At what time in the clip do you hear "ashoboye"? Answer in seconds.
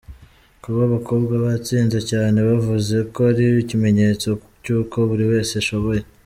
5.61-6.01